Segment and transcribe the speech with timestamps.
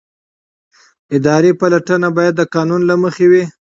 [1.15, 3.43] اداري پلټنه باید د قانون له مخې وي.